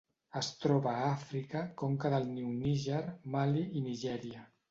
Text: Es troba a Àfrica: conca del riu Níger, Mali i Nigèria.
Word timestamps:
Es 0.39 0.47
troba 0.61 0.93
a 0.93 1.03
Àfrica: 1.09 1.61
conca 1.83 2.11
del 2.15 2.25
riu 2.31 2.49
Níger, 2.63 3.05
Mali 3.37 3.65
i 3.81 3.87
Nigèria. 3.91 4.45